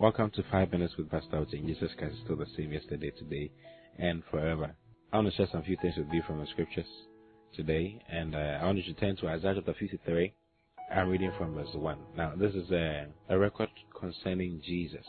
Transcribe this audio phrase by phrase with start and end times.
[0.00, 1.66] Welcome to Five Minutes with Pastor Otin.
[1.66, 3.50] Jesus Christ is still the same yesterday, today,
[3.98, 4.74] and forever.
[5.12, 6.86] I want to share some few things with you from the scriptures
[7.54, 10.32] today, and uh, I want you to turn to Isaiah chapter 53.
[10.96, 11.98] I'm reading from verse 1.
[12.16, 15.04] Now, this is a, a record concerning Jesus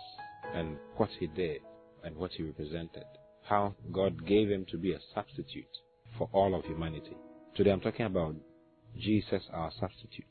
[0.53, 1.61] and what he did
[2.03, 3.05] and what he represented.
[3.43, 5.71] How God gave him to be a substitute
[6.17, 7.15] for all of humanity.
[7.55, 8.35] Today I'm talking about
[8.99, 10.25] Jesus, our substitute.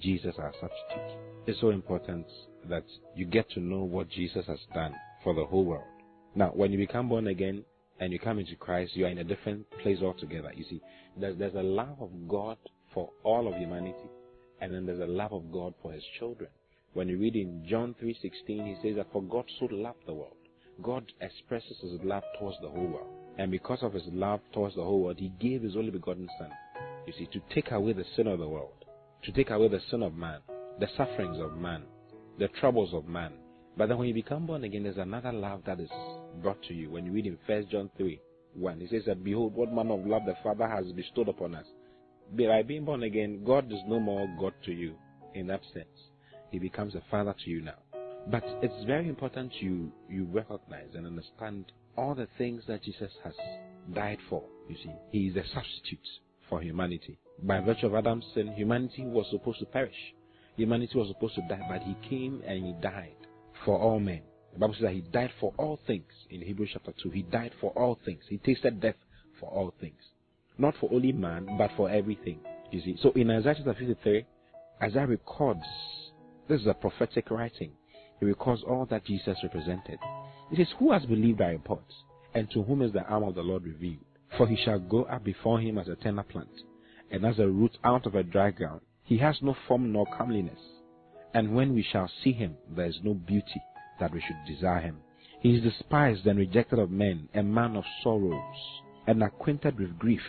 [0.00, 1.18] Jesus, our substitute.
[1.46, 2.26] It's so important
[2.68, 5.84] that you get to know what Jesus has done for the whole world.
[6.34, 7.64] Now, when you become born again
[8.00, 10.52] and you come into Christ, you are in a different place altogether.
[10.54, 10.82] You see,
[11.16, 12.58] there's, there's a love of God
[12.92, 14.10] for all of humanity,
[14.60, 16.50] and then there's a love of God for His children.
[16.92, 20.36] When you read in John 3:16, he says that for God so loved the world,
[20.82, 24.84] God expresses His love towards the whole world, and because of His love towards the
[24.84, 26.50] whole world, He gave His only begotten Son.
[27.06, 28.85] You see, to take away the sin of the world
[29.26, 30.38] to take away the sin of man,
[30.78, 31.82] the sufferings of man,
[32.38, 33.32] the troubles of man.
[33.76, 35.90] But then when you become born again, there's another love that is
[36.40, 36.90] brought to you.
[36.90, 38.20] When you read in 1 John 3
[38.54, 41.66] 1, he says that, Behold, what manner of love the Father has bestowed upon us.
[42.36, 44.94] By being born again, God is no more God to you
[45.34, 45.86] in that sense.
[46.52, 47.78] He becomes a father to you now.
[48.28, 53.34] But it's very important you, you recognize and understand all the things that Jesus has
[53.92, 54.44] died for.
[54.68, 55.98] You see, He is a substitute
[56.48, 57.18] for humanity.
[57.42, 60.14] By virtue of Adam's sin, humanity was supposed to perish.
[60.56, 63.16] Humanity was supposed to die, but he came and he died
[63.64, 64.22] for all men.
[64.54, 67.10] The Bible says that he died for all things in Hebrews chapter 2.
[67.10, 68.22] He died for all things.
[68.28, 68.94] He tasted death
[69.38, 70.00] for all things.
[70.56, 72.40] Not for only man, but for everything.
[72.70, 72.96] You see.
[73.02, 74.24] So in Isaiah chapter 53,
[74.82, 75.60] Isaiah records,
[76.48, 77.72] this is a prophetic writing.
[78.18, 79.98] He records all that Jesus represented.
[80.50, 81.92] He says, Who has believed our reports?
[82.34, 84.04] And to whom is the arm of the Lord revealed?
[84.36, 86.50] For he shall go up before him as a tender plant
[87.10, 88.80] and as a root out of a dry ground.
[89.04, 90.58] He has no form nor comeliness.
[91.32, 93.62] And when we shall see him, there is no beauty
[94.00, 94.98] that we should desire him.
[95.40, 98.56] He is despised and rejected of men, a man of sorrows,
[99.06, 100.22] and acquainted with grief.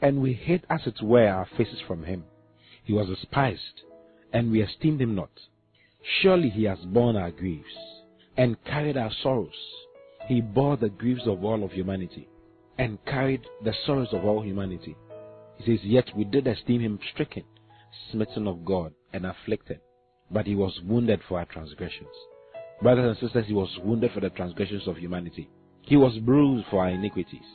[0.00, 2.24] And we hid as it were our faces from him.
[2.82, 3.82] He was despised,
[4.32, 5.30] and we esteemed him not.
[6.20, 7.76] Surely he has borne our griefs,
[8.36, 9.54] and carried our sorrows.
[10.26, 12.28] He bore the griefs of all of humanity,
[12.82, 14.96] and carried the sorrows of all humanity.
[15.58, 17.44] He says, Yet we did esteem him stricken,
[18.10, 19.78] smitten of God, and afflicted.
[20.32, 22.08] But he was wounded for our transgressions.
[22.82, 25.48] Brothers and sisters, he was wounded for the transgressions of humanity.
[25.82, 27.46] He was bruised for our iniquities.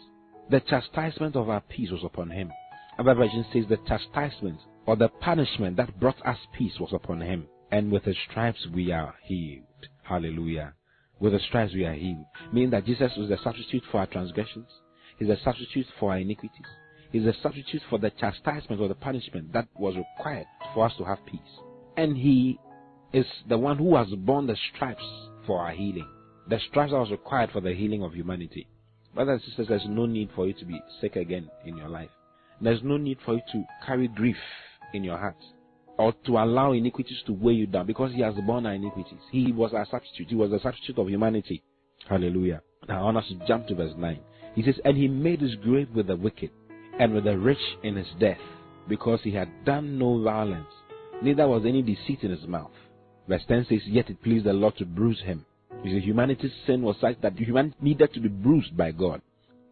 [0.49, 2.49] The chastisement of our peace was upon him.
[2.97, 7.47] Other version says the chastisement or the punishment that brought us peace was upon him.
[7.69, 9.65] And with his stripes we are healed.
[10.03, 10.73] Hallelujah.
[11.19, 12.25] With the stripes we are healed.
[12.53, 14.69] Meaning that Jesus was the substitute for our transgressions.
[15.17, 16.65] He's a substitute for our iniquities
[17.13, 21.03] is a substitute for the chastisement or the punishment that was required for us to
[21.03, 21.39] have peace.
[21.95, 22.59] And he
[23.13, 25.03] is the one who has borne the stripes
[25.45, 26.07] for our healing.
[26.49, 28.67] The stripes that was required for the healing of humanity.
[29.15, 32.09] Brothers and sisters, there's no need for you to be sick again in your life.
[32.61, 34.37] There's no need for you to carry grief
[34.93, 35.37] in your heart
[35.97, 39.19] or to allow iniquities to weigh you down because he has borne our iniquities.
[39.31, 40.27] He was our substitute.
[40.29, 41.63] He was the substitute of humanity.
[42.07, 42.61] Hallelujah.
[42.87, 44.19] Now I want us to jump to verse 9.
[44.57, 46.49] He says, And he made his grave with the wicked
[46.99, 48.39] and with the rich in his death,
[48.89, 50.73] because he had done no violence,
[51.21, 52.71] neither was any deceit in his mouth.
[53.27, 55.45] Verse 10 says, Yet it pleased the Lord to bruise him.
[55.83, 59.21] You see, humanity's sin was such that humanity needed to be bruised by God.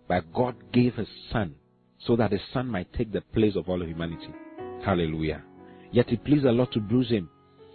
[0.07, 1.56] But God gave his son
[2.06, 4.29] so that his son might take the place of all of humanity.
[4.85, 5.41] Hallelujah.
[5.91, 7.28] Yet it pleased the Lord to bruise him.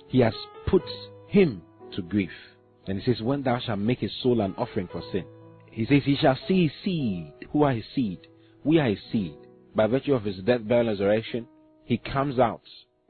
[0.07, 0.35] He has
[0.69, 0.85] put
[1.27, 1.61] him
[1.97, 2.31] to grief.
[2.87, 5.25] And he says, When thou shalt make his soul an offering for sin,
[5.71, 7.33] he says, He shall see his seed.
[7.53, 8.27] Who are his seed?
[8.65, 9.35] We are his seed.
[9.75, 11.47] By virtue of his death, burial, resurrection,
[11.85, 12.63] he comes out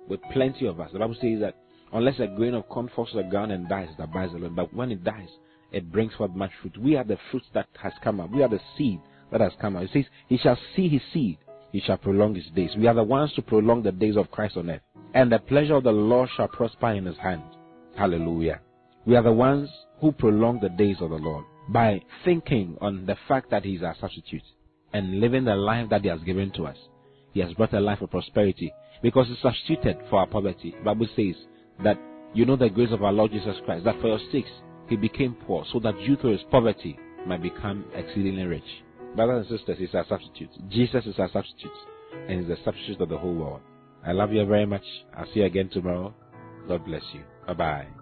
[0.09, 0.91] with plenty of us.
[0.93, 1.57] The Bible says that
[1.93, 4.55] unless a grain of corn falls to the ground and dies, it abides alone.
[4.55, 5.29] But when it dies,
[5.73, 6.77] it brings forth much fruit.
[6.79, 8.31] We are the fruit that has come out.
[8.31, 9.01] We are the seed
[9.33, 9.87] that has come out.
[9.87, 11.39] He says, He shall see his seed.
[11.73, 12.71] He shall prolong his days.
[12.77, 14.83] We are the ones to prolong the days of Christ on earth.
[15.15, 17.43] And the pleasure of the Lord shall prosper in his hand.
[17.97, 18.61] Hallelujah.
[19.07, 19.71] We are the ones
[20.01, 23.83] who prolong the days of the Lord by thinking on the fact that he is
[23.83, 24.43] our substitute
[24.93, 26.77] and living the life that He has given to us.
[27.33, 28.73] He has brought a life of prosperity
[29.03, 30.75] because He substituted for our poverty.
[30.79, 31.37] The Bible says
[31.85, 31.99] that
[32.35, 34.51] you know the grace of our Lord Jesus Christ, that for your sakes
[34.89, 38.83] He became poor, so that you through His poverty might become exceedingly rich.
[39.17, 40.51] Brothers and sisters, He's our substitute.
[40.69, 41.71] Jesus is our substitute,
[42.29, 43.61] and He's the substitute of the whole world.
[44.05, 44.85] I love you very much.
[45.17, 46.15] I'll see you again tomorrow.
[46.67, 47.23] God bless you.
[47.47, 48.00] Bye bye.